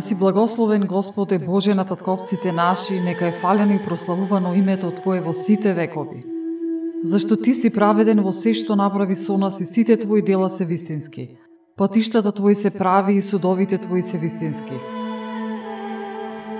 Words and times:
Да 0.00 0.06
си 0.06 0.14
благословен 0.14 0.82
Господе 0.86 1.38
Боже 1.38 1.74
на 1.74 1.84
татковците 1.84 2.52
наши, 2.52 3.00
нека 3.00 3.26
е 3.26 3.32
фалено 3.32 3.72
и 3.72 3.84
прославувано 3.84 4.54
името 4.54 4.90
Твое 4.90 5.20
во 5.20 5.32
сите 5.32 5.74
векови. 5.74 6.24
Зашто 7.02 7.36
Ти 7.36 7.54
си 7.54 7.70
праведен 7.70 8.22
во 8.24 8.32
се 8.32 8.54
што 8.56 8.76
направи 8.80 9.12
со 9.12 9.36
нас 9.36 9.60
и 9.60 9.66
сите 9.66 9.98
Твои 10.00 10.22
дела 10.22 10.48
се 10.48 10.64
вистински. 10.64 11.36
Патиштата 11.76 12.32
Твои 12.32 12.54
се 12.54 12.70
прави 12.70 13.14
и 13.14 13.22
судовите 13.22 13.78
Твои 13.78 14.02
се 14.02 14.16
вистински. 14.18 14.72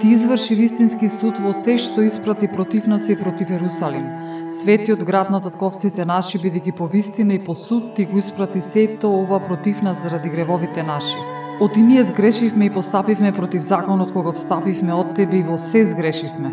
Ти 0.01 0.09
изврши 0.09 0.55
вистински 0.55 1.09
суд 1.09 1.41
во 1.41 1.57
се 1.65 1.81
што 1.81 2.05
испрати 2.05 2.45
против 2.45 2.87
нас 2.87 3.09
и 3.09 3.17
против 3.17 3.49
Ерусалим. 3.51 4.05
Светиот 4.53 5.01
град 5.05 5.31
на 5.31 5.41
татковците 5.41 6.05
наши, 6.05 6.37
бидејќи 6.37 6.77
по 6.77 6.87
вистина 6.87 7.35
и 7.35 7.45
по 7.45 7.55
суд, 7.55 7.95
ти 7.97 8.05
го 8.05 8.19
испрати 8.19 8.61
сето 8.61 9.09
ова 9.09 9.41
против 9.41 9.81
нас 9.83 10.03
заради 10.03 10.29
гревовите 10.29 10.83
наши. 10.83 11.40
Од 11.61 11.77
и 11.77 11.83
ние 11.83 12.05
сгрешивме 12.05 12.67
и 12.67 12.71
постапивме 12.71 13.33
против 13.33 13.63
законот 13.63 14.13
кога 14.13 14.33
отстапивме 14.33 14.95
од 14.97 15.13
Тебе 15.15 15.41
и 15.41 15.43
во 15.45 15.59
се 15.59 15.85
сгрешивме. 15.85 16.53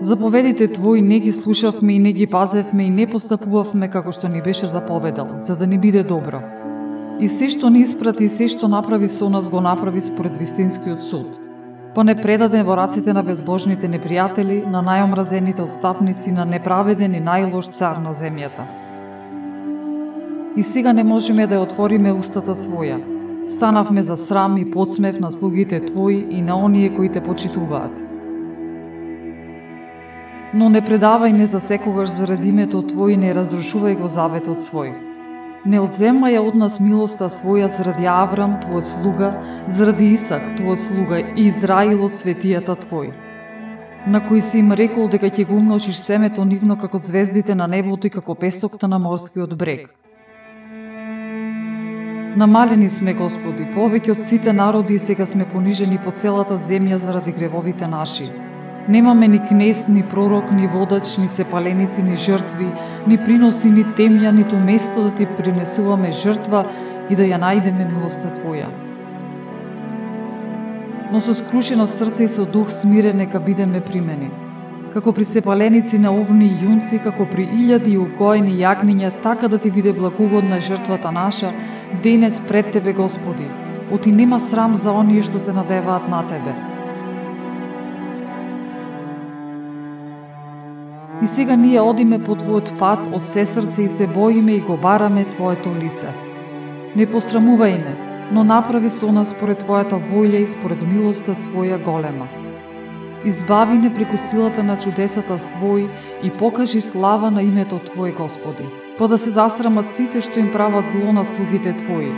Заповедите 0.00 0.68
Твои 0.68 1.00
не 1.02 1.20
ги 1.20 1.32
слушавме 1.32 1.94
и 1.94 1.98
не 1.98 2.12
ги 2.12 2.26
пазевме 2.26 2.84
и 2.84 2.90
не 2.90 3.06
постапувавме 3.06 3.88
како 3.88 4.12
што 4.12 4.28
ни 4.28 4.42
беше 4.42 4.66
заповедал, 4.66 5.38
за 5.38 5.56
да 5.56 5.66
ни 5.66 5.78
биде 5.78 6.02
добро. 6.02 6.42
И 7.20 7.28
се 7.28 7.48
што 7.48 7.70
ни 7.70 7.80
испрати 7.80 8.28
и 8.28 8.28
се 8.28 8.48
што 8.48 8.68
направи 8.68 9.08
со 9.08 9.30
нас 9.32 9.48
го 9.48 9.64
направи 9.64 10.00
според 10.00 10.36
вистинскиот 10.36 11.02
суд. 11.02 11.40
Па 11.94 12.04
не 12.04 12.14
предаде 12.14 12.62
во 12.62 12.76
раците 12.76 13.12
на 13.12 13.24
безбожните 13.24 13.88
непријатели, 13.88 14.68
на 14.68 14.84
најомразените 14.84 15.64
отстапници, 15.64 16.32
на 16.32 16.44
неправеден 16.44 17.14
и 17.14 17.24
најлош 17.24 17.72
цар 17.72 18.04
на 18.04 18.12
земјата 18.12 18.81
и 20.56 20.62
сега 20.62 20.92
не 20.92 21.04
можеме 21.04 21.46
да 21.46 21.56
ја 21.56 21.66
отвориме 21.66 22.12
устата 22.12 22.54
своја. 22.54 23.00
Станавме 23.48 24.02
за 24.02 24.16
срам 24.16 24.56
и 24.58 24.70
подсмев 24.70 25.20
на 25.20 25.30
слугите 25.30 25.80
Твои 25.80 26.26
и 26.30 26.42
на 26.42 26.56
оние 26.64 26.94
кои 26.96 27.08
те 27.08 27.20
почитуваат. 27.20 28.04
Но 30.54 30.68
не 30.68 30.82
предавај 30.82 31.32
не 31.32 31.46
за 31.46 31.60
секогаш 31.60 32.10
заради 32.10 32.48
името 32.48 32.82
Твој 32.82 33.16
не 33.16 33.34
разрушувај 33.34 33.98
го 34.00 34.08
заветот 34.08 34.58
свој. 34.58 34.92
Не 35.64 35.80
одземај 35.80 36.38
од 36.38 36.54
нас 36.54 36.80
милоста 36.80 37.30
своја 37.30 37.66
заради 37.66 38.06
Аврам, 38.06 38.60
Твојот 38.60 38.86
слуга, 38.86 39.34
заради 39.66 40.12
Исак, 40.12 40.52
Твојот 40.58 40.76
слуга 40.76 41.18
и 41.20 41.46
Израил 41.46 42.04
од 42.04 42.12
светијата 42.12 42.76
Твој 42.76 43.12
на 44.06 44.28
кои 44.28 44.40
си 44.40 44.58
им 44.58 44.72
рекол 44.72 45.08
дека 45.08 45.30
ќе 45.30 45.46
го 45.46 45.54
умножиш 45.54 46.00
семето 46.02 46.44
нивно 46.44 46.76
како 46.76 46.98
звездите 46.98 47.54
на 47.54 47.66
небото 47.66 48.06
и 48.06 48.10
како 48.10 48.34
песокта 48.34 48.88
на 48.88 48.98
морскиот 48.98 49.54
брег. 49.54 50.01
Намалени 52.36 52.86
сме, 52.88 53.12
Господи, 53.12 53.66
повеќе 53.74 54.14
од 54.14 54.20
сите 54.24 54.52
народи 54.56 54.94
и 54.96 55.00
сега 55.02 55.26
сме 55.28 55.44
понижени 55.44 55.98
по 56.00 56.10
целата 56.16 56.56
земја 56.56 56.96
заради 56.96 57.32
гревовите 57.36 57.86
наши. 57.86 58.30
Немаме 58.88 59.28
ни 59.28 59.40
кнес, 59.48 59.82
ни 59.88 60.02
пророк, 60.02 60.48
ни 60.50 60.66
водач, 60.66 61.18
ни 61.18 61.28
сепаленици, 61.28 62.02
ни 62.02 62.16
жртви, 62.16 62.70
ни 63.06 63.18
приноси, 63.18 63.68
ни 63.70 63.84
темја, 63.98 64.32
ниту 64.32 64.56
место 64.56 65.04
да 65.04 65.10
ти 65.18 65.26
принесуваме 65.36 66.12
жртва 66.12 66.64
и 67.10 67.18
да 67.20 67.28
ја 67.28 67.36
најдеме 67.42 67.84
милоста 67.90 68.32
Твоја. 68.38 68.70
Но 71.12 71.20
со 71.20 71.34
скрушено 71.36 71.86
срце 71.86 72.24
и 72.24 72.32
со 72.32 72.48
дух 72.48 72.72
смирен 72.72 73.20
нека 73.20 73.40
бидеме 73.40 73.84
примени 73.84 74.30
како 74.92 75.12
при 75.12 75.24
сепаленици 75.24 75.98
на 75.98 76.12
овни 76.12 76.46
и 76.50 76.56
јунци, 76.62 77.00
како 77.04 77.24
при 77.28 77.46
илјади 77.46 77.94
и 77.94 78.00
укоени 78.00 78.58
јагниња, 78.60 79.12
така 79.24 79.48
да 79.48 79.58
ти 79.58 79.70
биде 79.70 79.92
благогодна 79.92 80.60
жртвата 80.60 81.12
наша, 81.12 81.52
денес 82.02 82.40
пред 82.48 82.72
Тебе, 82.72 82.92
Господи. 82.92 83.46
Оти 83.92 84.12
нема 84.12 84.38
срам 84.40 84.74
за 84.74 84.92
оние 84.92 85.22
што 85.22 85.38
се 85.38 85.52
надеваат 85.52 86.08
на 86.08 86.22
Тебе. 86.26 86.54
И 91.22 91.26
сега 91.26 91.56
ние 91.56 91.80
одиме 91.80 92.18
по 92.18 92.36
Твојот 92.36 92.76
пат 92.78 93.08
од 93.14 93.24
се 93.24 93.46
срце 93.46 93.82
и 93.86 93.88
се 93.88 94.06
боиме 94.06 94.58
и 94.58 94.60
го 94.60 94.76
бараме 94.76 95.24
Твоето 95.36 95.72
лице. 95.78 96.12
Не 96.96 97.06
посрамувај 97.06 97.78
не, 97.78 97.96
но 98.32 98.44
направи 98.44 98.90
со 98.90 99.12
нас 99.12 99.32
според 99.32 99.64
Твојата 99.64 100.00
волја 100.12 100.42
и 100.42 100.48
според 100.48 100.82
милоста 100.82 101.32
своја 101.32 101.78
голема 101.84 102.41
избави 103.24 103.78
не 103.78 103.94
преку 103.94 104.18
силата 104.18 104.62
на 104.62 104.78
чудесата 104.78 105.38
свој 105.38 105.88
и 106.22 106.30
покажи 106.30 106.80
слава 106.80 107.30
на 107.30 107.42
името 107.42 107.78
Твој, 107.78 108.16
Господи. 108.16 108.66
Па 108.98 109.08
да 109.08 109.18
се 109.18 109.30
засрамат 109.30 109.90
сите 109.90 110.20
што 110.20 110.40
им 110.40 110.52
прават 110.52 110.88
зло 110.88 111.12
на 111.12 111.24
слугите 111.24 111.76
Твои, 111.76 112.10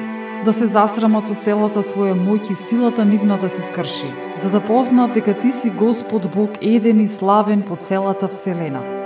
да 0.45 0.53
се 0.53 0.67
засрамат 0.67 1.31
од 1.31 1.41
целата 1.45 1.85
своја 1.85 2.17
моќ 2.17 2.53
и 2.53 2.55
силата 2.55 3.05
нивна 3.05 3.39
да 3.39 3.51
се 3.51 3.63
скрши, 3.63 4.11
за 4.37 4.51
да 4.51 4.61
познаат 4.61 5.13
дека 5.13 5.39
Ти 5.39 5.53
си 5.53 5.71
Господ 5.71 6.31
Бог 6.35 6.51
еден 6.61 7.01
и 7.01 7.09
славен 7.09 7.63
по 7.63 7.77
целата 7.77 8.29
Вселена. 8.29 9.04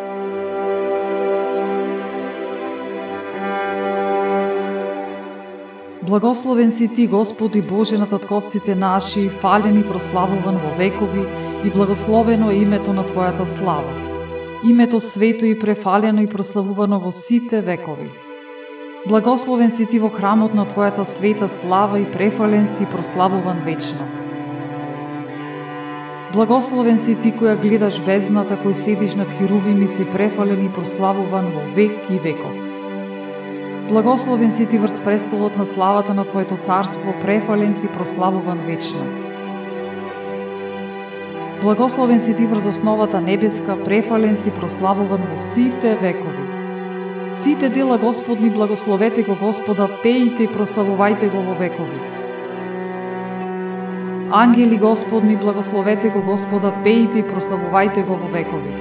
Благословен 6.09 6.71
си 6.71 6.95
Ти, 6.95 7.07
Господи 7.07 7.63
Боже 7.63 7.99
на 7.99 8.09
татковците 8.09 8.75
наши, 8.75 9.29
фален 9.29 9.81
и 9.81 9.89
прославуван 9.89 10.57
во 10.57 10.77
векови, 10.79 11.25
и 11.65 11.71
благословено 11.71 12.51
е 12.51 12.55
името 12.55 12.93
на 12.93 13.05
Твојата 13.05 13.45
слава. 13.45 13.93
Името 14.65 15.01
свето 15.01 15.47
и 15.47 15.59
префалено 15.59 16.23
и 16.23 16.27
прославувано 16.27 17.01
во 17.01 17.13
сите 17.13 17.61
векови. 17.61 18.11
Благословен 19.09 19.71
си 19.71 19.87
Ти 19.87 19.99
во 19.99 20.09
храмот 20.09 20.55
на 20.55 20.65
Твојата 20.67 21.05
света 21.05 21.49
слава 21.49 22.01
и 22.01 22.13
префален 22.13 22.67
си 22.67 22.83
и 22.83 22.87
прославуван 22.87 23.61
вечно. 23.65 24.07
Благословен 26.33 26.99
си 26.99 27.21
Ти 27.21 27.33
која 27.33 27.61
гледаш 27.61 28.01
бездната, 28.01 28.57
кој 28.57 28.73
седиш 28.73 29.15
над 29.15 29.33
херувими 29.33 29.89
си 29.89 30.09
префален 30.09 30.65
и 30.65 30.73
прославуван 30.73 31.53
во 31.53 31.69
век 31.77 32.09
и 32.11 32.19
веков. 32.19 32.68
Благословен 33.89 34.51
си 34.51 34.67
ти 34.69 34.79
врз 34.79 35.05
престолот 35.05 35.57
на 35.57 35.67
славата 35.67 36.15
на 36.15 36.25
Твоето 36.25 36.57
царство, 36.57 37.15
префален 37.23 37.75
си 37.75 37.89
прославуван 37.89 38.59
вечно. 38.59 39.05
Благословен 41.63 42.21
си 42.21 42.37
ти 42.37 42.47
врз 42.47 42.67
основата 42.67 43.21
небеска, 43.21 43.85
префален 43.85 44.37
си 44.37 44.51
прославуван 44.51 45.21
во 45.33 45.39
сите 45.39 45.97
векови. 45.97 46.45
Сите 47.27 47.69
дела 47.69 47.99
Господни 47.99 48.51
благословете 48.51 49.23
го 49.23 49.37
Господа, 49.41 49.89
пеите 50.03 50.43
и 50.43 50.49
прославувајте 50.49 51.33
го 51.33 51.43
во 51.43 51.55
векови. 51.55 52.01
Ангели 54.31 54.77
Господни 54.77 55.37
благословете 55.37 56.09
го 56.09 56.23
Господа, 56.23 56.73
пеите 56.85 57.19
и 57.19 57.25
прославувајте 57.25 58.07
го 58.07 58.17
во 58.17 58.29
векови. 58.29 58.73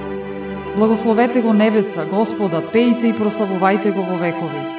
Благословете 0.76 1.40
го 1.40 1.52
небеса, 1.52 2.06
Господа, 2.06 2.62
пеите 2.72 3.08
и 3.08 3.14
прославувајте 3.14 3.94
го 3.94 4.02
во 4.02 4.16
векови. 4.16 4.77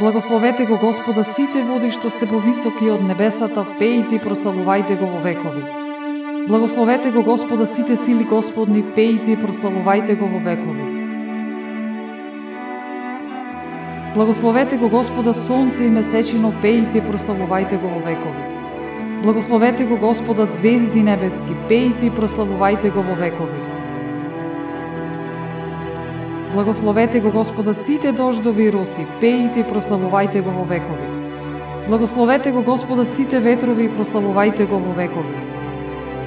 Благословете 0.00 0.64
го 0.64 0.78
Господа 0.78 1.24
сите 1.24 1.60
води 1.62 1.90
што 1.92 2.08
сте 2.08 2.24
повисоки 2.24 2.86
од 2.88 3.02
небесата, 3.04 3.66
пејте 3.76 4.16
и 4.16 4.20
прославувајте 4.22 4.94
го 4.96 5.08
во 5.12 5.18
векови. 5.20 5.60
Благословете 6.48 7.10
го 7.12 7.20
Господа 7.22 7.66
сите 7.68 7.98
сили 8.00 8.24
Господни, 8.24 8.80
пејте 8.96 9.34
и 9.34 9.36
прославувајте 9.36 10.16
го 10.16 10.30
во 10.32 10.40
векови. 10.46 10.86
Благословете 14.14 14.78
го 14.80 14.88
Господа 14.88 15.34
сонце 15.34 15.84
и 15.84 15.92
месечино, 15.92 16.54
пејте 16.64 17.02
и 17.02 17.04
прославувајте 17.04 17.76
го 17.82 17.92
во 17.98 18.00
векови. 18.06 18.46
Благословете 19.22 19.84
го 19.84 20.00
Господа 20.00 20.48
звезди 20.50 21.02
небески, 21.02 21.58
пејте 21.68 22.08
и 22.08 22.16
прославувајте 22.16 22.88
го 22.96 23.04
во 23.04 23.20
векови. 23.20 23.69
Благословете 26.54 27.20
го 27.20 27.30
Господа 27.30 27.74
сите 27.74 28.10
дождови 28.12 28.64
и 28.66 28.70
роси, 28.74 29.04
пејте 29.22 29.60
и 29.62 29.66
прославувајте 29.70 30.40
го 30.42 30.50
во 30.50 30.64
векови. 30.66 31.06
Благословете 31.86 32.50
го 32.50 32.62
Господа 32.66 33.04
сите 33.06 33.38
ветрови 33.38 33.86
и 33.86 33.90
прославувајте 33.90 34.66
го 34.66 34.80
во 34.82 34.96
векови. 34.98 35.44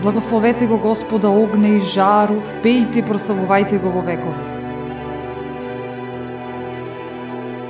Благословете 0.02 0.68
го 0.68 0.78
Господа 0.78 1.28
огне 1.28 1.76
и 1.76 1.80
жару, 1.80 2.40
пејте 2.64 3.04
и 3.04 3.04
прославувајте 3.04 3.84
го 3.84 3.92
во 3.92 4.00
векови. 4.00 4.48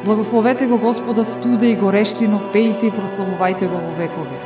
Благословете 0.06 0.68
го 0.68 0.78
Господа 0.78 1.26
студе 1.26 1.74
и 1.74 1.76
горештино, 1.76 2.54
пејте 2.54 2.94
и 2.94 2.94
прославувајте 2.94 3.66
го 3.66 3.82
во 3.82 3.98
векови. 3.98 4.38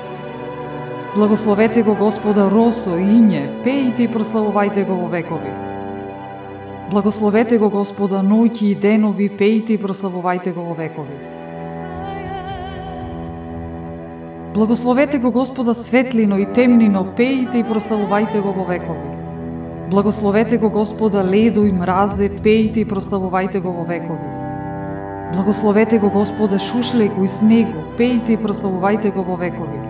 Благословете 1.16 1.84
го 1.84 1.96
Господа 1.96 2.48
росо 2.48 2.96
и 2.96 3.20
иње, 3.20 3.48
пејте 3.68 4.08
и 4.08 4.14
прославувајте 4.16 4.88
го 4.88 4.96
во 4.96 5.08
векови. 5.12 5.67
Благословете 6.88 7.58
го 7.60 7.68
Господа 7.70 8.22
ноќи 8.24 8.70
и 8.72 8.76
денови, 8.76 9.26
пејте 9.28 9.76
и 9.76 9.80
прославувајте 9.82 10.54
го 10.56 10.70
во 10.70 10.76
векови. 10.78 11.18
Благословете 14.54 15.20
го 15.20 15.32
Господа 15.32 15.74
светлино 15.76 16.38
и 16.40 16.46
темнино, 16.54 17.04
пејте 17.18 17.60
и 17.60 17.66
прославувајте 17.68 18.40
го 18.42 18.56
во 18.56 18.64
векови. 18.72 19.12
Благословете 19.92 20.58
го 20.58 20.70
Господа 20.70 21.26
ледо 21.28 21.66
и 21.68 21.74
мразе, 21.76 22.30
пејте 22.30 22.86
и 22.86 22.88
прославувајте 22.88 23.60
го 23.60 23.76
во 23.82 23.84
векови. 23.84 24.32
Благословете 25.36 26.00
го 26.00 26.10
Господа 26.10 26.58
шушлеку 26.58 27.24
и 27.24 27.28
снегу, 27.28 27.84
пејте 28.00 28.40
и 28.40 28.40
прославувајте 28.40 29.12
го 29.12 29.28
во 29.28 29.36
векови. 29.36 29.87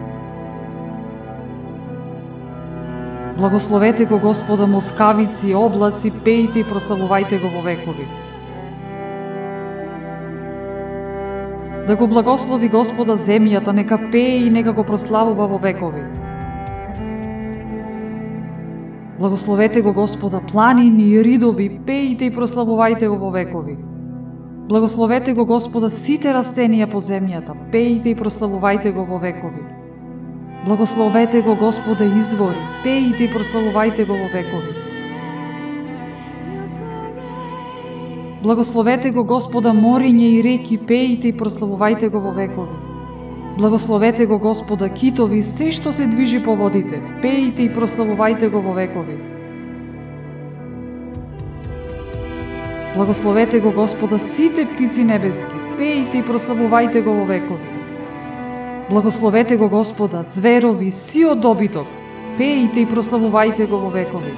Благословете 3.37 4.05
го 4.05 4.19
Господа 4.19 4.65
москавици 4.67 5.51
и 5.51 5.55
облаци, 5.55 6.09
пејте 6.09 6.63
и 6.63 6.65
прославувајте 6.65 7.37
го 7.37 7.51
во 7.53 7.61
векови. 7.61 8.07
Да 11.85 11.95
го 11.95 12.07
благослови 12.07 12.67
Господа 12.67 13.13
земјата, 13.13 13.77
нека 13.77 13.99
пее 14.11 14.47
и 14.47 14.49
нека 14.49 14.73
го 14.73 14.83
прославува 14.83 15.45
во 15.47 15.61
векови. 15.61 16.01
Благословете 19.19 19.81
го 19.81 19.93
Господа 19.93 20.41
планини 20.41 21.13
и 21.13 21.23
ридови, 21.23 21.69
пејте 21.85 22.31
и 22.31 22.33
прославувајте 22.33 23.05
го 23.05 23.21
во 23.21 23.29
векови. 23.29 23.77
Благословете 24.67 25.37
го 25.37 25.45
Господа 25.45 25.93
сите 25.93 26.33
растенија 26.33 26.89
по 26.89 26.97
земјата, 26.97 27.53
пејте 27.69 28.17
и 28.17 28.17
прославувајте 28.17 28.97
го 28.97 29.05
во 29.05 29.21
векови. 29.21 29.76
Благословете 30.67 31.41
го 31.41 31.55
Господе 31.55 32.05
извори, 32.19 32.59
пејте 32.83 33.23
и 33.23 33.27
прославувајте 33.31 34.03
го 34.03 34.17
во 34.19 34.25
векови. 34.27 34.73
Благословете 38.43 39.13
го 39.15 39.23
Господа 39.23 39.71
мориње 39.71 40.27
и 40.33 40.41
реки, 40.43 40.75
пејте 40.75 41.31
и 41.31 41.37
прославувајте 41.39 42.09
го 42.11 42.19
во 42.19 42.33
векови. 42.35 42.75
Благословете 43.57 44.27
го 44.27 44.41
Господа 44.43 44.89
китови, 44.89 45.39
се 45.43 45.71
што 45.71 45.95
се 45.95 46.09
движи 46.11 46.43
по 46.43 46.57
водите, 46.59 46.99
пејте 47.23 47.63
и 47.63 47.71
прославувајте 47.71 48.51
го 48.51 48.59
во 48.59 48.75
векови. 48.75 49.15
Благословете 52.97 53.63
го 53.63 53.71
Господа 53.71 54.19
сите 54.19 54.67
птици 54.67 55.07
небески, 55.07 55.55
пејте 55.79 56.19
и 56.19 56.27
прославувајте 56.27 57.07
го 57.07 57.15
во 57.23 57.25
векови. 57.31 57.76
Благословете 58.89 59.57
го 59.57 59.69
Господа, 59.69 60.23
зверови, 60.27 60.91
си 60.91 61.25
од 61.27 61.41
добиток, 61.43 61.87
пејте 62.39 62.85
и 62.85 62.87
прославувајте 62.87 63.67
го 63.67 63.81
во 63.81 63.89
векови. 63.91 64.31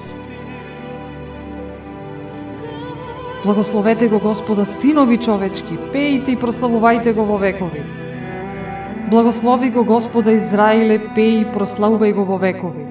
Благословете 3.46 4.10
го 4.10 4.18
Господа, 4.19 4.66
синови 4.66 5.19
човечки, 5.22 5.78
пејте 5.94 6.34
и 6.34 6.38
прославувајте 6.38 7.13
го 7.13 7.28
во 7.30 7.38
векови. 7.38 7.86
Благослови 9.10 9.69
го 9.69 9.84
Господа 9.84 10.34
Израиле, 10.34 10.98
пеј 11.13 11.42
и 11.42 11.48
прославувај 11.54 12.13
го 12.18 12.25
во 12.25 12.42
векови. 12.42 12.90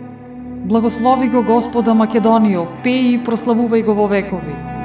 Благослови 0.70 1.28
го 1.28 1.43
Господа 1.43 1.94
Македонио, 1.94 2.69
пеј 2.87 3.14
и 3.19 3.20
прославувај 3.26 3.82
го 3.82 3.99
во 3.99 4.06
векови. 4.06 4.77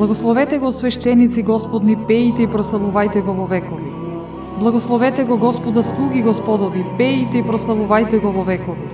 Благословете 0.00 0.58
го 0.58 0.70
свештеници 0.72 1.42
Господни, 1.44 1.92
пејте 1.92 2.46
и 2.46 2.48
прославувајте 2.48 3.20
го 3.20 3.34
во 3.36 3.44
векови. 3.44 3.90
Благословете 4.56 5.26
го 5.28 5.36
Господа 5.36 5.82
слуги 5.84 6.22
Господови, 6.24 6.86
пејте 6.96 7.42
и 7.42 7.44
прославувајте 7.44 8.16
го 8.22 8.30
во 8.32 8.40
векови. 8.46 8.86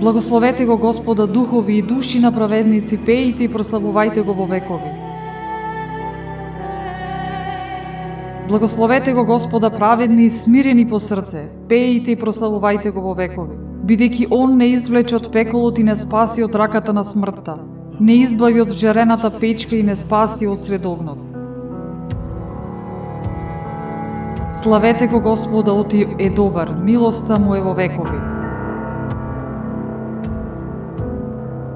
Благословете 0.00 0.66
го 0.66 0.76
Господа 0.82 1.28
духови 1.30 1.76
и 1.78 1.82
души 1.82 2.18
на 2.18 2.32
праведници, 2.32 2.98
пејте 2.98 3.46
и 3.46 3.48
прославувајте 3.48 4.24
го 4.26 4.34
во 4.34 4.46
векови. 4.50 4.90
Благословете 8.48 9.12
го 9.12 9.24
Господа 9.24 9.70
праведни 9.70 10.24
и 10.24 10.30
смирени 10.30 10.88
по 10.90 10.98
срце, 10.98 11.44
пејте 11.70 12.16
и 12.16 12.18
прославувајте 12.18 12.90
го 12.90 13.06
во 13.06 13.14
векови. 13.14 13.54
Бидејќи 13.86 14.26
Он 14.30 14.58
не 14.58 14.72
извлече 14.74 15.16
од 15.22 15.30
пеколот 15.30 15.78
и 15.78 15.86
не 15.86 15.94
спаси 15.94 16.42
од 16.42 16.54
раката 16.54 16.92
на 16.92 17.04
смртта, 17.04 17.60
не 18.00 18.22
избави 18.22 18.60
од 18.60 18.72
жарената 18.72 19.30
печка 19.30 19.76
и 19.76 19.82
не 19.82 19.96
спаси 19.96 20.46
од 20.46 20.60
средогнот. 20.60 21.18
Славете 24.52 25.06
го 25.06 25.20
Господа, 25.20 25.72
оти 25.72 26.06
е 26.18 26.30
добар, 26.30 26.74
милоста 26.84 27.38
му 27.40 27.54
е 27.54 27.60
во 27.60 27.74
векови. 27.74 28.18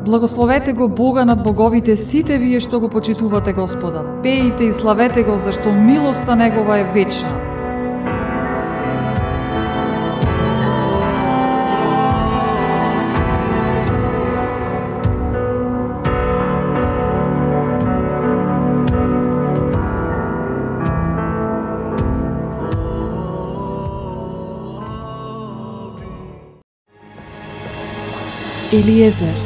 Благословете 0.04 0.72
го 0.72 0.88
Бога 0.88 1.24
над 1.24 1.42
боговите 1.42 1.96
сите 1.96 2.38
вие 2.38 2.60
што 2.60 2.80
го 2.80 2.88
почитувате 2.88 3.52
Господа. 3.52 4.04
Пејте 4.22 4.68
и 4.68 4.72
славете 4.72 5.22
го, 5.22 5.38
зашто 5.38 5.72
милоста 5.72 6.36
Негова 6.36 6.78
е 6.78 6.84
вечна. 6.84 7.45
Eliezer 28.76 29.45